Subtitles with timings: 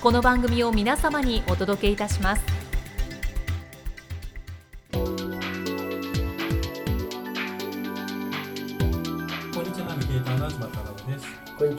[0.00, 2.59] この番組を皆様にお届けいたします。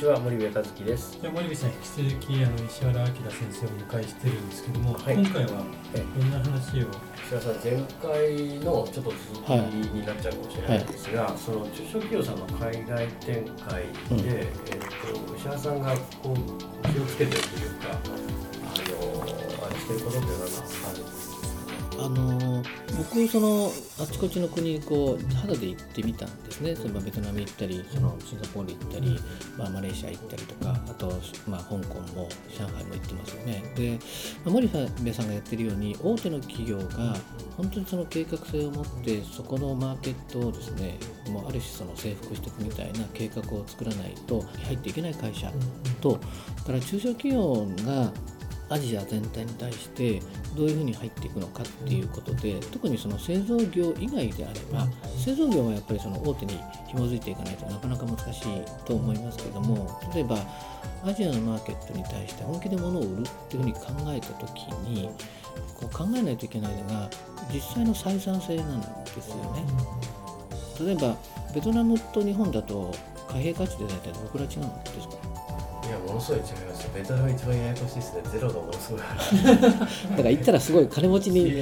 [0.02, 1.20] ちは森部和樹です。
[1.22, 5.14] じゃあ森部さん、引き続きあの石原明先生をお迎えしてるんですけども、はい。
[5.14, 6.90] 今回はえどんな話を？
[7.22, 9.50] 石原さん前回のちょっと続き
[9.94, 14.26] になっちゃうかもしれないんですが、その中小企業さんの海外展開で、うん。
[14.26, 14.58] えっ
[15.30, 16.36] と石原さんがこう
[16.90, 18.18] 気をつけてるというか、あの
[19.68, 20.50] あれしてることっていうのは
[20.90, 21.21] あるんですか？
[22.04, 22.64] あの
[22.98, 29.20] 僕そのあちこちの国にこう肌で行ってみたんですね、そのベトナム行ったりそのシンガポール行ったり、
[29.56, 31.12] まあ、マレーシア行ったりとかあと、
[31.48, 33.64] まあ、香港も上海も行ってますよね。
[33.76, 34.00] で、
[34.44, 37.16] まあ、森部さんがやってるように大手の企業が
[37.56, 40.98] 本当にその計画性を持ってそこのマーケットをですね
[41.30, 45.52] もうある種その征服していくみたいな計画を作らないと入っていけない会社
[46.02, 46.20] と
[46.64, 48.12] それから中小企業が
[48.72, 50.22] アジア全体に対して
[50.56, 60.38] どういうふうに入っていくのかっていうことで特にその製造業以外であれば製造業はやっぱりその大手に紐づいていかないとなかなか難しいと思いますけれども例えば
[61.04, 65.10] アジアのマーケットに対して本気で物を売るっていうふうに考えた時に
[65.76, 67.10] こう考えないといけないのが
[67.54, 68.88] 実際の採算性なんで
[69.22, 69.66] すよね。
[70.80, 71.18] 例えば
[71.54, 72.94] ベトナムと日本だと
[73.28, 75.31] 貨幣価値で大体どのくらい違うんですか？
[75.91, 76.91] いやものすごい違いますよ。
[76.96, 78.22] ベトナム一番ややこしいですね。
[78.31, 79.02] ゼロがものすごい。
[79.03, 79.84] だか
[80.16, 81.53] ら言ったらすごい金持ちに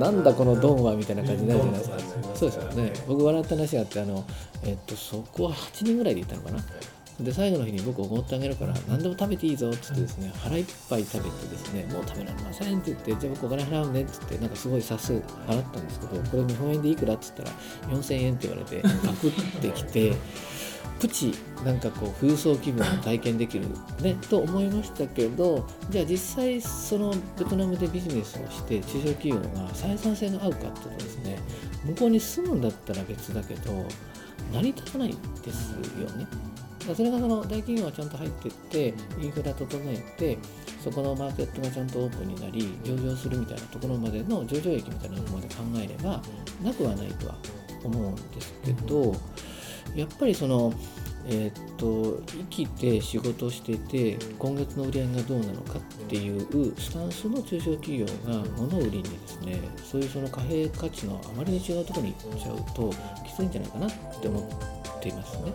[0.00, 1.98] なんだこのドンはみたいな感じになるじゃないですか。
[2.34, 2.92] そうですよね。
[3.06, 4.24] 僕笑った話があって、あの、
[4.64, 6.64] えっと、そこは8人ぐらいで行ったのかな。
[7.20, 15.22] で、最後の日に僕おごってあげるから、何でも食べていいぞって言ってですね、腹いっぱい食べてですね、もう食べられませんって言って、じゃあ僕お金払うねって言って、なんかすごい差数払っ
[15.72, 20.12] たんですけど、これ日本円でいくらって言ったら、4000円って言われて、パクってきて、
[20.98, 21.34] プチ
[21.64, 23.66] なんかこう空想気分を体験できる
[24.00, 31.38] ねと思いましたけどじゃあ実際そのベトナムでビジネスをして中小企業が採算性が合うかっていうとですね
[31.84, 33.86] 向こうに住むんだったら別だけど
[34.52, 36.26] 成り立たないですよね。
[36.80, 40.38] だからそれがその大企業がちゃんと入ってってインフラ整えて
[40.82, 46.22] そこのマーケットがちゃんとオープンになり上場するみたいなところまでの上場益みたいなところまで考えれば
[46.62, 47.34] なくはないとは
[47.82, 49.14] 思うんですけど
[49.96, 50.72] やっぱりその
[51.28, 62.90] えーっと生きて仕事してて今月の売り上げがどうなのかっていうスタンスの中小企業が物を売りにですねそういうその貨幣価値のあまりに違うところに行っちゃうと
[63.24, 63.90] きついんじゃないかなっ
[64.20, 64.40] て思
[64.98, 65.52] っていますね。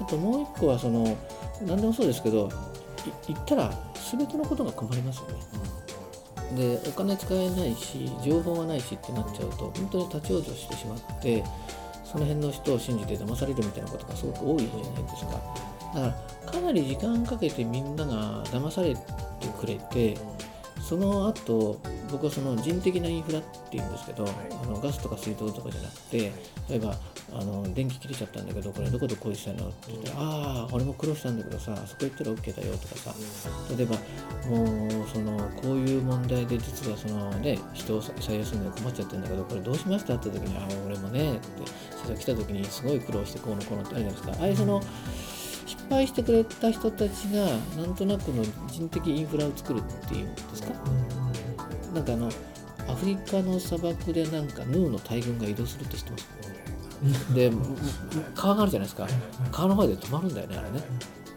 [0.00, 1.16] あともう一個はその
[1.66, 2.48] 何でもそうですけど
[3.06, 3.72] い言ったら
[4.10, 5.34] 全てのことが困りますよね。
[6.54, 11.42] でお金使えないし情報がないしってなっちゃうと本当に立ち往生してしまって
[12.16, 15.32] その辺の人を信じて騙されるみたいなことがすごく多いじゃないですか
[15.94, 16.16] だか
[16.46, 19.00] らかなり時間かけてみんなが騙されて
[19.60, 20.16] くれて
[20.80, 21.78] その後
[22.10, 26.32] 僕はその人的なインフラっていうんですけど、あのガスとか水道とかじゃなくて
[26.68, 26.96] 例えば
[27.32, 33.14] あの電気切れちゃったんだけどこれどこで工事したのって言ってああ俺も苦労したんだけどさあそこ行ったら OK だよとかさ
[33.76, 33.96] 例えば
[34.48, 41.46] もうそのこういう問題で実はそのね人を採用するのに困っちゃってるんだけどこれどうしましたって言った時にああ俺もねって
[42.04, 44.32] 最初来た時にすごい苦労してこうのこうのってあるじゃないですか。
[44.40, 44.80] ああいうその
[45.66, 47.44] 失敗してくれた人たちが
[47.76, 50.68] なんとなくの人的インフラを作るっていうんですか？
[51.96, 52.30] なんかあの
[52.88, 57.50] アフリカの砂漠でなんかヌーの大群が移動するって知ってますで
[58.34, 59.08] 川があるじゃないですか。
[59.50, 60.82] 川の前で止まるんだよねあれね。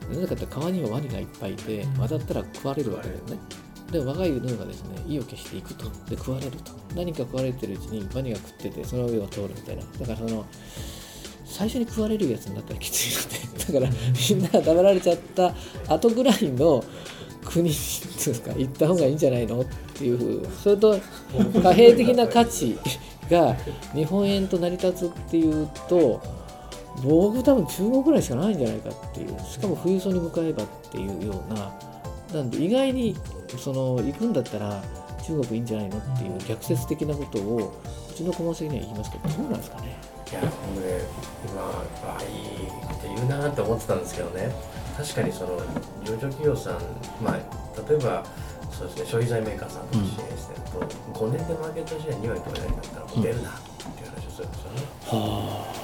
[0.10, 3.38] なぜかって川にはワニがいっぱいいて渡ったら食われるわけだよね。
[3.92, 5.90] で若いヌーがですね意を決していくと。
[6.10, 6.72] で食われると。
[6.96, 9.84] 何か食われてるうちにワニが食っててその上を通るみたいな。
[9.84, 10.46] だからその
[11.46, 13.80] 最初に食われるやつになったらきついので。
[13.80, 13.92] だから
[14.30, 15.54] みんなが食べられちゃった
[15.88, 16.84] 後ぐらいの
[17.46, 21.00] 国ですか行った方がいいんじゃないのっていうそれと
[21.62, 22.78] 貨幣的な価値
[23.30, 23.56] が
[23.94, 26.22] 日本円と成り立つっていうと
[27.04, 31.74] 僕多分中国ぐらいしかないんじゃないかっていうしかも富裕層に向かえばっていうような
[32.34, 33.16] なんで意外に
[33.58, 34.84] その行くんだったら
[35.26, 39.98] 中国いいんじゃないのっていう逆説的なことをうちの顧問席には言いますけどどうなんですかね。
[40.32, 41.02] いや、僕ね、
[41.44, 44.52] 今、あいいこと言うなって思ってたんですけどね、
[45.00, 45.56] 確かにその
[46.04, 46.74] 上場企業さん、
[47.24, 47.36] まあ、
[47.90, 48.26] 例えば、
[48.72, 50.84] そうですね、消費財メーカーさんと支援してると、
[51.16, 53.62] 5年でマーケットシェア2割取れないんだったら、出るなっ
[53.96, 54.84] ていう話をするんですよね。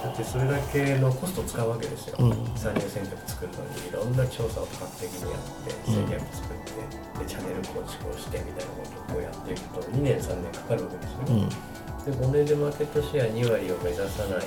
[0.04, 2.32] だってそれだけのコストを使うわけですよ、うん。
[2.56, 11.50] 参入戦略作るのにいろんな調査を多角的にやって戦略作って、でチャンネル構築をしてみたいなことをやっていくと2年3年かかるわけですよ、うん。
[11.50, 14.46] で5年でマーケットシェア2割を目指さない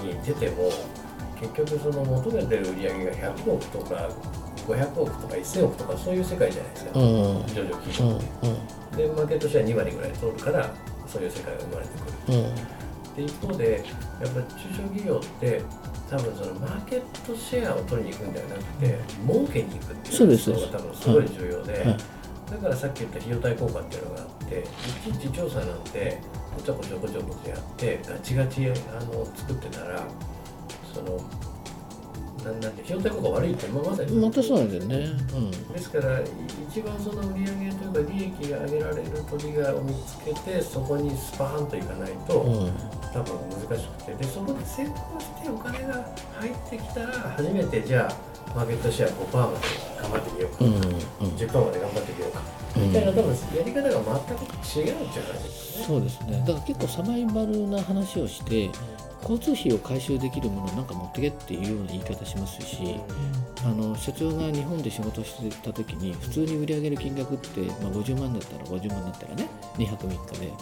[0.00, 0.72] のに出ても
[1.42, 4.08] 結局その求めてる売り上げが100億とか
[4.66, 7.06] 500億とか1000億とかそういう世界じゃないですか、うん。
[7.48, 8.96] 上場企うん。
[8.96, 10.70] でマーケットシェア2割ぐらい取るから
[11.06, 12.38] そういう世界が生まれてくる。
[12.38, 12.54] うん。
[13.16, 13.84] で一方で
[14.22, 15.62] やっぱり中小企業って
[16.08, 21.96] 多分そのマーケットシェアを取りに行くんではなくて儲けに行くっていう発想が多分すごい重要で、はい。
[22.52, 24.64] だからさっき言った費用対効果っていうのがあって
[25.08, 26.20] いちいち調査なんて
[26.54, 28.70] こちょこちょこちょこちょやってガチガチあ
[29.04, 30.06] の作ってたら
[30.92, 31.18] その
[32.44, 35.06] なんなんて費用対効果悪いって、まあ、まさにまたそうなんですよね。
[35.72, 36.24] ですからい
[36.68, 42.52] 一番その売り上げというか利益が上げられる鳥がを見つけてそこにスパーンといかないと、うん。
[42.64, 42.72] うん
[43.12, 44.14] 多分難しくて。
[44.14, 46.08] でそこで成功してお金が
[46.40, 49.66] 入ってきたら初めてじゃあマーケットシェア5%まで
[50.00, 51.36] 頑張ってみようか、うんうん。
[51.36, 52.40] 10%まで頑張ってみようか、
[52.76, 52.88] うん。
[52.88, 55.84] みたいな多分やり方が全く違うっていう感じですね。
[55.84, 56.44] そうですね。
[56.46, 58.70] だから結構サバイバルな話をして
[59.22, 63.00] 交通費を回収できるものをなんか持ってけっていうような言い方しますし
[63.64, 70.52] あの社長が日本で仕事してた時に普通に売り上げる金額って、まあ、50万だったら50万だったらね2泊3日で。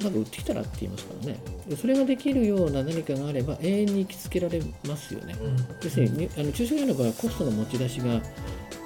[0.00, 1.38] なんか売ってきたらって言いますからね。
[1.68, 5.36] でそれができるような何かがあれば永遠に行きつけられますよね。
[5.40, 5.56] うん。
[5.80, 8.20] 要するににあの中小企業の場合はコストの持ち出しが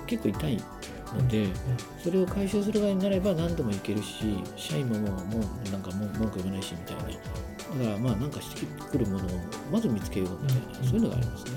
[0.06, 0.62] 結構痛い
[1.14, 1.46] ので
[2.02, 7.02] それを回収する側になれば何度もいけるし社員ももうもうなんかもう文句言わないしみたいな
[7.78, 9.28] だからまあなんかしてくるものを
[9.72, 11.50] まず見つけようみたいな、そういうのがありますね。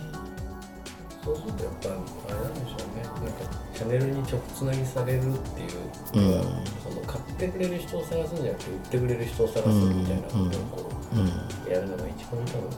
[1.23, 3.03] そうするとやっぱあれなんでしょうね。
[3.03, 5.69] なんかチャンネルに直つなぎされるっていう、
[6.13, 6.43] うん。
[6.81, 12.69] その買ってくれる人を探すんじゃなくて売ってくれる人を探すみたいなことをこうんうやるのが一番多分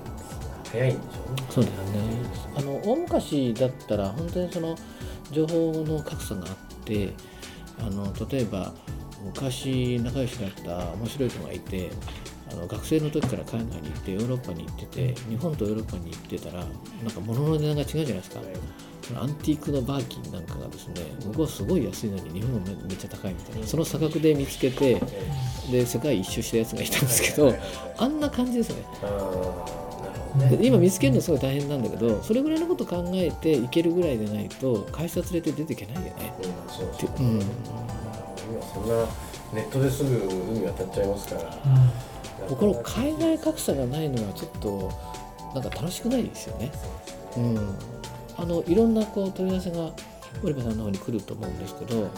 [0.72, 1.44] 早いんでしょうね。
[1.50, 1.81] そうだよね。
[2.57, 4.75] あの大昔だったら本当にその
[5.31, 7.13] 情報の格差があって
[7.80, 8.74] あの例えば
[9.24, 11.92] 昔仲良しだった面白い人がいて
[12.51, 16.68] あの学生の時から海外に行ってヨーロッパに行ってて日本とヨーロッパに行ってたらなん
[17.12, 18.42] か物の値段が違うじゃないですか。
[19.13, 20.95] アンティークのバーキンなんかがですね
[21.25, 23.68] 向こうはすごい安いのに日本はめめっちゃ高いみたいな。
[23.68, 25.01] その差額で見つけて
[25.69, 27.53] で世界一周したやつがいたんですけど
[27.98, 28.86] あんな感じですね。
[30.62, 36.33] 今見つけるのすごい大変なんだけどそれぐらいのこと考えていけるぐらいでないと会社連れて出ていけないよね。
[37.19, 37.42] うん
[39.53, 40.09] ネットですぐ
[40.53, 41.57] 海渡っちゃいますから。
[42.56, 44.92] この海外格差がないのはちょっと
[45.53, 46.71] なんか楽しくないですよね。
[47.38, 47.75] うん、
[48.38, 49.92] あのいろんなこう問い合わせが
[50.42, 52.09] 森部さんの方に来ると思うんですけど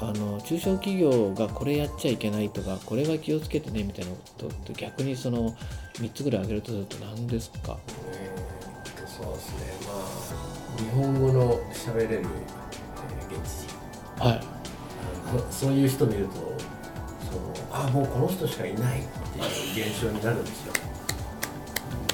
[0.00, 5.54] あの中小企業がこれやっちゃいけないとかこれは気をつけてねみたいなことって逆にその
[5.94, 7.76] 3つぐらい挙げるとすると何ですか？
[8.12, 9.86] えーそうですね。
[9.86, 13.66] まあ日本語の喋れる、えー現地
[14.16, 14.24] 人。
[14.24, 14.40] はい。
[15.50, 16.32] そういう人見ると
[17.86, 19.38] あもうこの人しかいないって
[19.80, 20.72] いう現象になるんですよ。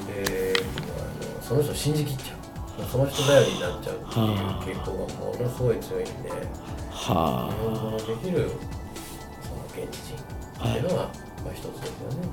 [0.07, 2.45] であのその人を信じきっちゃう。
[2.91, 6.37] その人頼りになっちゃうっていう傾向がものすごい強いんでは
[7.51, 8.51] 日本語のできる
[9.43, 11.05] その現地人っていうのは、
[11.45, 12.29] まあ、一つですよね。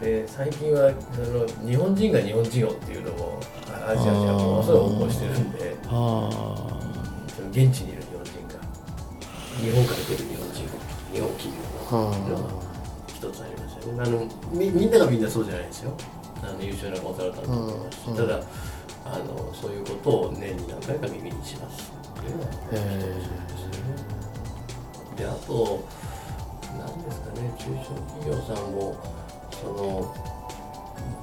[0.00, 3.40] で最近はその日本人が日本人をっていうのも
[3.70, 6.82] あアジアじゃものすごい横行してるんでその
[7.50, 8.60] 現地にいる日本人が
[9.62, 10.45] 日本から出る日本人
[11.16, 12.52] 日本企業っていうのが
[13.08, 13.92] 一つありますよ。
[13.94, 15.92] ねあのみみんながみんなそうじゃないですよ。
[16.42, 18.04] あの優秀なコンサルタントもいます。
[18.04, 18.16] し、うん。
[18.16, 18.40] ただ
[19.06, 23.96] あのそういうことを年に何回か耳にしますっていうのは一つですよね。
[25.16, 25.84] であと
[26.76, 27.54] 何ですかね。
[27.56, 28.96] 中小企業さんも
[29.50, 30.14] その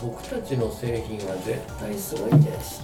[0.02, 2.82] 僕たちの製品は絶対すごいんです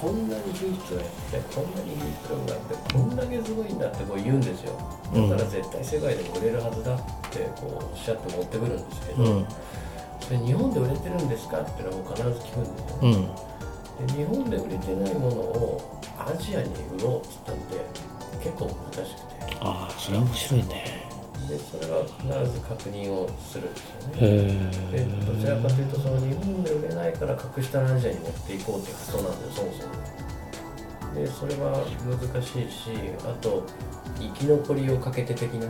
[0.00, 4.72] こんなに品質がやってこんなに品質があってこんだけすごいんだってこう言うんですよ。
[5.12, 6.98] だから絶対世界でも売れるはずだっ
[7.30, 9.46] てこうおっしゃって持ってくるんですけど、うん。
[10.20, 14.06] それ日本で売れてるんですかっていうのう必ず聞くんですよ、うん。
[14.06, 17.82] で日本で売れてないものをアジアに売ろうっつったんで
[18.42, 19.56] 結構難しくて。
[19.60, 21.07] ああそれは面白いね
[21.48, 24.16] でそれは必ず確認をするんですよね。
[24.20, 24.28] へ
[24.92, 30.18] でどちらかえというとその日本で売れないから格下のアジアに持っていこうっていう発想なんでそもそも。
[31.14, 32.90] でそれは難しいし
[33.24, 33.64] あと
[34.20, 35.66] 生き残りをかけて的な。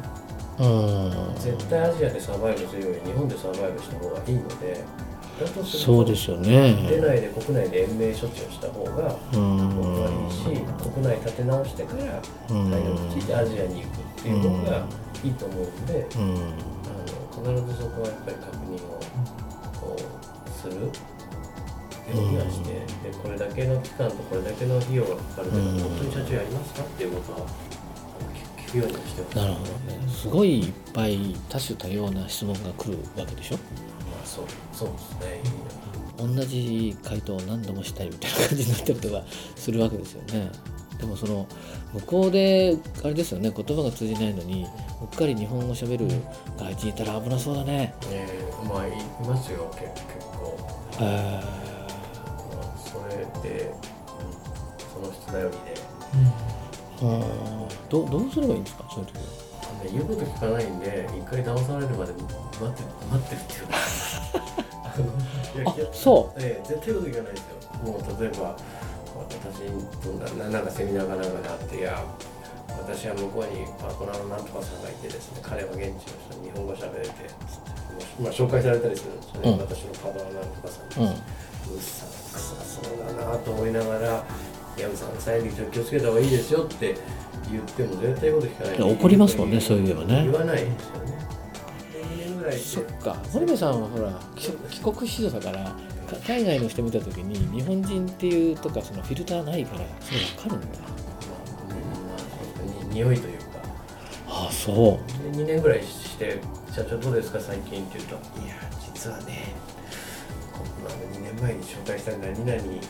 [0.59, 1.35] うん。
[1.39, 4.85] 絶対アジアでサバイブするより日本でサバイブした方がいいので
[5.41, 6.75] だとするとそうですよね。
[6.91, 10.45] 出ないで国内で延命処置をした方がうん僕はいいし
[10.93, 12.21] 国内立て直してから
[12.51, 12.71] うん。
[12.73, 14.85] 体力ついてアジアに行くっていう方が
[15.25, 16.23] いいと思うんでうん。
[16.23, 19.01] あの必ずそこはやっぱり確認を
[19.81, 20.91] こうするよ
[22.11, 22.83] うにはしてで
[23.23, 27.47] これだけの期間とこれだけの費用がかかるけどうん本当に社長やりますかっていうことはあの
[28.65, 30.09] 聞聞くようにはしてますなるほどね。
[30.09, 33.57] すごいいっぱい多種多様な質問が来るわけでしょ？
[33.57, 33.63] ま
[34.23, 35.41] あそうそうですね。
[36.19, 39.23] 同じ回答を何度もしたいみたいな感じになったりとか
[39.55, 40.51] するわけですよね
[40.99, 41.47] でもその
[41.95, 44.67] 向こうであれですよね言葉が通じないのに
[45.01, 46.09] うっかり日本語喋る
[46.59, 47.95] 外人いたら危なそうだね。
[48.11, 48.95] えーまあいい
[49.27, 50.59] ますよ結結構。
[51.01, 51.41] え
[52.53, 53.79] まあそれで、うん
[54.93, 55.59] その人頼りで。
[57.01, 57.25] ーう
[57.65, 57.69] ん。
[57.89, 59.23] どどうすればいいんですかそういう時は？
[59.93, 62.27] 言うこと聞かないんで一回騙されるまで待って
[62.61, 63.69] 待ってるっていう
[65.65, 66.39] あそう。
[66.43, 67.49] ええ絶対うまくいかないですよ。
[67.85, 68.57] もう例えば
[69.39, 69.71] 私
[70.03, 72.05] となななんかセミナーかなんかであっていや
[72.79, 75.95] 私は向こうにパートナーのなんとかさんがいてですね彼は現地の
[76.31, 77.13] 人に日本語喋れて
[78.23, 79.59] まあ紹介されたりするんですよね、うん。
[79.59, 81.07] 私のパートナーなんとかさんです、うん。
[81.07, 84.25] うっさくさそうだなと思いながら
[84.79, 86.97] 「矢部さん最後気をつけた方がいいですよ」って
[87.51, 88.93] 言っても絶対こと聞かない。
[88.93, 90.23] 怒りますもんねそういえばね。
[90.25, 91.19] 言わないですよね。
[91.93, 93.17] で2年ぐらいそっか。
[93.33, 95.77] 堀部さんはほら帰帰国子女だからか
[96.17, 100.79] 海外の人見た時に日本人っていうとかそのフィルターないからそれ分かるんだ。
[100.79, 100.91] まあ
[101.71, 103.45] うんまあそうですねに匂いというか。
[104.29, 105.33] ああそう。
[105.33, 106.41] で2年ぐらいして
[106.75, 108.55] 「社長どうですか最近」って言うと「いや
[108.95, 109.53] 実はね
[110.53, 112.81] この2年前に紹介した何々君い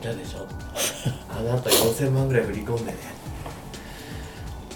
[0.00, 0.46] たでしょ？
[1.28, 2.98] あなた4000万ぐらい振り込んでね。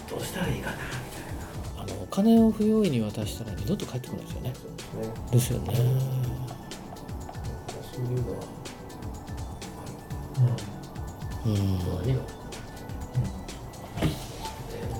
[0.08, 1.94] どうしたらいいかな」みたいな。
[1.94, 4.52] あのお金を不用意に渡したら二度と帰ってこないですよね。
[4.54, 4.66] そ
[5.28, 5.58] うですね。
[5.60, 6.29] ですよね
[7.92, 8.38] そういうのは
[11.44, 12.30] うんあるのかな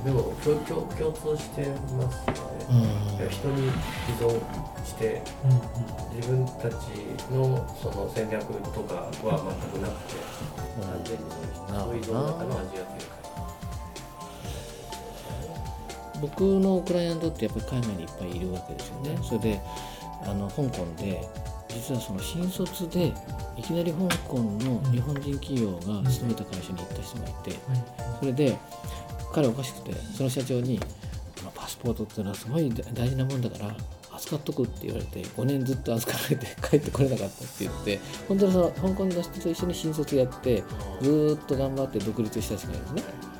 [0.04, 2.34] でも共共共通してますよ
[2.70, 3.70] うね、んいや人に依
[4.18, 4.30] 存
[4.84, 5.20] して
[6.16, 6.74] 自分たち
[7.30, 10.14] のその戦略とかは全くなくて
[10.80, 11.22] 完全に
[11.68, 13.20] そうい依存の中のアジアっていうか
[16.20, 19.18] 僕のクライアントってやっぱり海外にいっぱいいるわけですよね。
[19.22, 19.60] それで
[20.24, 21.26] あの香港で
[21.72, 23.12] 実はその新卒で
[23.56, 27.52] いきなり香港の日本人企業が勤めた会社に行った人がいて
[28.18, 28.56] それで
[29.32, 30.80] 彼おかしくてその社長に
[31.54, 33.76] パスポートっていうのはすごい大事なもんだから
[34.12, 40.62] 預かっとくって言われて5年ずっと預かられて 帰ってこれなかったって言って本当にその香港の人と一緒に新卒やって
[41.00, 43.30] ずーっと頑張って独立した人がいるんですね。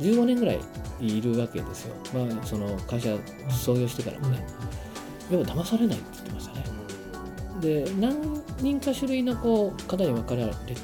[0.00, 0.60] 15年ぐらい
[1.00, 1.94] いるわけですよ。
[2.14, 3.16] まあその会社
[3.50, 4.44] 創業してからもね。
[5.30, 6.64] でも騙されないって言ってましたね
[7.60, 10.74] で何人か種類のこう方に分かられて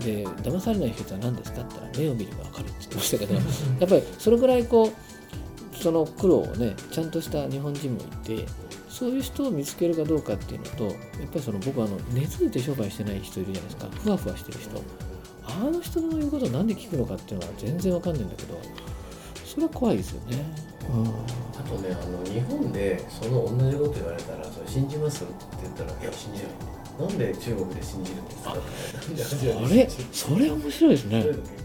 [0.00, 3.42] で騙されない人は何ですかって言ったら目を見れば分かるって言ってましたけどやっ
[3.88, 8.46] ぱりそれぐらいこうその苦労をねちゃんとした日本人もいて
[8.88, 10.98] そういう人を見つけるかどうかっていうのとやっぱ
[11.34, 13.88] りその僕はあの根付いて商売してない人いるじゃないですか。
[14.02, 14.82] ふわふわしてる人。
[15.48, 18.60] あの人の言うことをなんで聞くのかっていうのは全然わかんないんだけど
[19.44, 20.44] それは怖いですよね。
[21.58, 26.50] あとねあの日本でその同じこと言われたらそれ信じますって言ったら「いや信じない」
[26.98, 29.88] なんで中国で信じるんですかなんでアジアうん、あれ？
[30.12, 31.22] それ面白いですね。
[31.22, 31.32] そう。
[31.32, 31.62] いうの結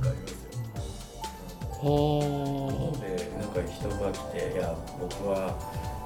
[1.81, 5.55] 構あでなんか人が来て「いや僕は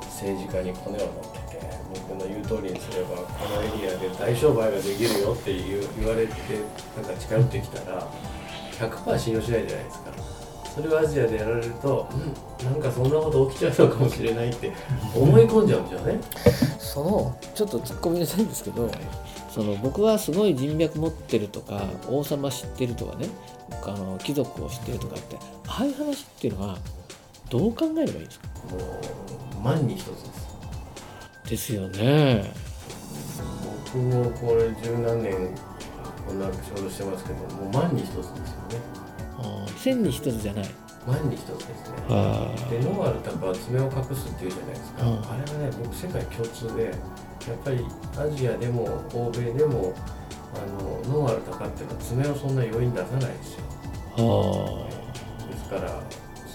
[0.01, 1.59] 政治家にコネを持ってて
[2.07, 6.33] 僕の言う通りにすればこのエリアで大商売ができるよ」って言われて
[6.95, 8.07] なんか近寄ってきたら
[8.79, 10.11] 100%信用しないじゃないですか。
[10.75, 12.09] それをアジアでやられると、
[12.59, 14.73] うん、なんかそんなこと起きちゃうのかもしれないって
[15.15, 16.19] 思い込んじゃうんですよね。
[16.45, 18.91] あそのちょっと突っ込み入れたいんですけど
[19.49, 23.27] その僕はすごい人脈持ってるとか王様知ってるとかね
[23.85, 26.77] あの貴族を知ってるとかってああいう話っていうのは
[27.49, 28.47] どう考えればいいんですか？
[28.71, 28.77] も
[29.61, 31.49] う万に一つです。
[31.49, 32.51] ですよね。
[33.93, 35.55] 僕もこれ十何年
[36.27, 38.35] こんな仕事してますけどもう万に一つですよね。
[39.77, 40.65] 千に一つじゃない。
[41.05, 41.97] 万に一つですね。
[42.09, 45.13] あでノーアルタカは爪を隠すっていうじゃないですか、うん。
[45.13, 46.93] あれはね僕世界共通でやっ
[47.63, 47.85] ぱり
[48.17, 49.93] アジアでも欧米でも
[50.55, 53.63] あのノーアルタカっていうのは爪をそんな余韻出さないですよ。
[54.17, 54.95] あ
[55.69, 56.01] でから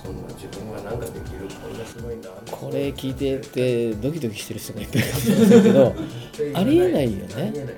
[0.02, 5.94] そんな自分は何かできるこんなすごいんだこれ聞いててドキドキしてる人がいっぱいいるけど
[6.58, 7.34] ありえないよね。
[7.34, 7.76] ありえないですよね。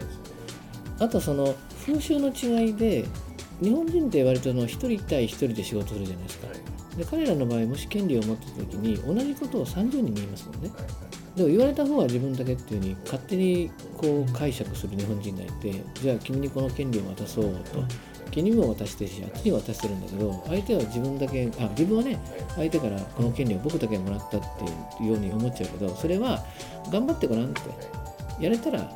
[1.00, 1.54] あとその
[1.84, 3.04] 風習の違いで
[3.62, 6.48] 日本人って割との一人対一人で仕事するじゃないですか。
[6.48, 6.56] はい。
[6.96, 10.70] で彼らの場合もし権利を持ってた時に同じことを30人に言いますもんね。
[11.36, 17.82] でも言われた方は自分だけっていうふうに勝手にこう解釈する日本人がいてじゃあ君にこの権利を渡そうと。
[18.30, 22.18] 君にも渡してるしあっちにも渡してるんだけど相手は自分だけあ自分はね
[22.56, 26.42] 相手からこの権利を僕だけもらったっていうように思っちゃうけどそれは
[26.90, 27.60] 頑張ってごらんって。
[28.40, 28.90] やれたら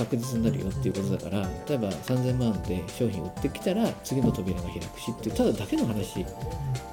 [0.00, 6.20] 確実になるよっていうことだから例えば3000万で商品売ってきたら次の扉が開くしってただだけの話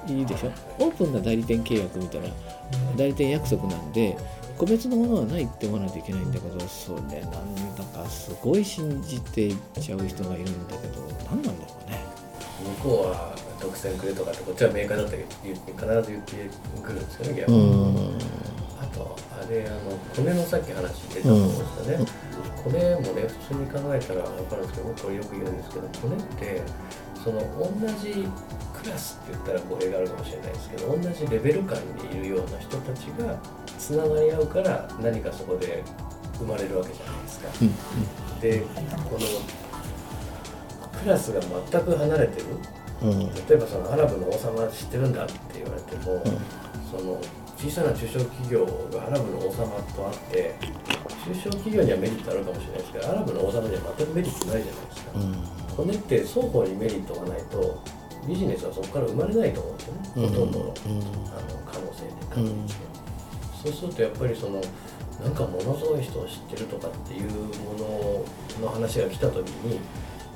[0.06, 0.52] いいでしょ？
[0.78, 2.28] オープンな代理店契約みたいな
[2.96, 4.16] 代理店約束なんで
[4.58, 11.00] 個別のものはないって思わないといけないんだけどそれなんだかすごい信じていっちゃう人がいるんだけど
[11.30, 11.98] 何なんだろうね？
[12.82, 16.32] 向こうは独占くれとかってこっちはメーカーだったら言って必ず言って
[16.82, 18.18] くるんですよね逆うに、ん。
[18.80, 19.78] あとあれあの
[20.14, 21.58] 米のさっき話出たと思うんです
[21.90, 22.06] よね、
[22.70, 26.62] 米もね普通に考えたら分かるんですけど僕これよく言うんですけど米って
[27.24, 28.28] その同じ
[28.80, 33.38] クラスって言ったら語弊があるかもしれないですけど同じレベル感にいるような人たちが
[33.78, 35.82] つながり合うから何かそこで
[36.38, 37.48] 生まれるわけじゃないですか。
[37.60, 38.40] うん。
[38.40, 39.18] でこの
[41.02, 42.46] クラスが全く離れてる。
[43.48, 46.20] 例えばそのアラブの王様知ってるんだって言われても、
[46.90, 47.20] その
[47.58, 50.54] 小さな中小企業がアラブの王様と会って
[51.26, 55.32] 中小企業にはメリットあるかもしれないですけどアラブの王様には全くメリットないじゃないですか、うん。
[55.76, 57.82] 骨って双方にメリットがないと
[58.28, 60.28] ビジネスはそこから生まれないと思うんですよね、うん。
[60.28, 60.70] ほとんどのうん。
[60.70, 62.98] あの可能性で確率で、
[63.62, 64.62] そうするとやっぱりその
[65.18, 67.74] なんかものすごい人を知ってるとかっていうも
[68.62, 69.80] のの話が来た時に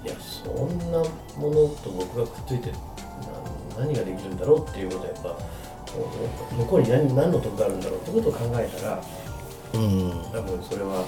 [0.02, 0.99] いやそんな
[1.38, 2.79] ものと僕がくっついてな
[3.79, 5.38] 何ができるんだろうっていうことはやっぱ
[6.56, 9.02] 向こうに何何の得があるんだろうってことを考えたら
[9.75, 10.11] うん。
[10.32, 11.04] 多分それは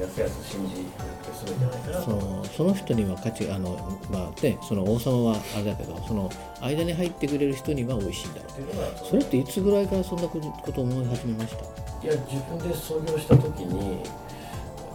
[0.00, 2.04] やすやす信じなくて済むんじゃないかなと。
[2.04, 9.06] そのその人には価値あのまあねその王様はあれだけどその間に入ってくれる人には美味しいんだろう。
[9.06, 12.06] それっていつぐらいからそんなこと思い始めました？
[12.06, 14.02] いや自分で創業した時に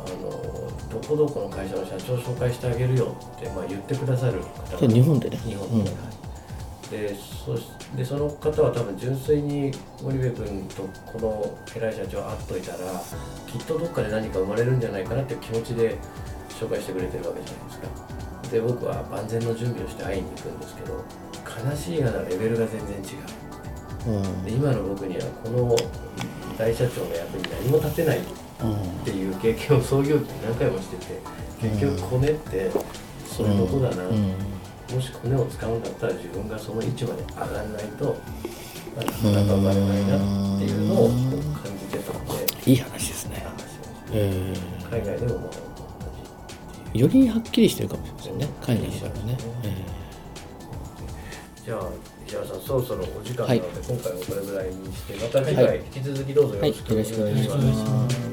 [0.05, 0.29] あの
[1.01, 5.37] どこどこの会社の社長を紹介してあげるよって、まあ、言ってくださる方それ日本でね。
[5.37, 5.91] 日本で、
[6.93, 7.65] でそし
[7.97, 12.77] でその方は多分純粋に森部君とこの偉い社長会っといたら
[13.47, 15.97] きっとどっかで何か生まれるんじゃないかなっていう気持ちで
[16.49, 17.87] 紹介してくれてるわけじゃないですか。
[18.51, 21.03] で僕は万全の準備をして会いに行くんですけど
[21.71, 24.19] 悲しいがなレベルが全然違う。
[24.19, 24.45] うん。
[24.45, 25.75] で今の僕にはこの
[26.57, 28.21] 大社長の役に何も立てないっ
[28.61, 31.19] うんていう経験を創業期に何回もしてて
[31.59, 32.69] 結局コネって
[33.25, 34.52] それのことだな、うん
[34.93, 38.17] もしコネを使うんだったら自分がその位置まで上がらないと
[38.95, 41.17] まあなかなか生まれないなっていうのを感
[41.79, 43.45] じてたのでいい話ですね、
[44.11, 44.53] え
[44.89, 45.49] 海外でも
[46.93, 49.93] よりはっきりしてるかもしれませんね海外の場合はね、え
[51.65, 51.89] じゃあ
[52.27, 53.69] 石原さんそろそろお時間なので、はい。
[53.87, 57.67] 今回もこれぐらいにしてまた次は回引き続きどうぞよろしくお願いしよろしくお願
[58.29, 58.32] い